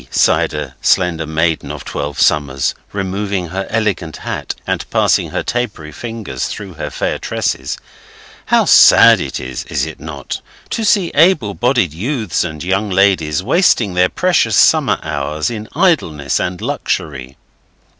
[0.09, 5.91] sighed a slender maiden of twelve summers, removing her elegant hat and passing her tapery
[5.93, 7.77] fingers lightly through her fair tresses,
[8.47, 10.41] "how sad it is is it not?
[10.71, 16.39] to see able bodied youths and young ladies wasting the precious summer hours in idleness
[16.39, 17.37] and luxury."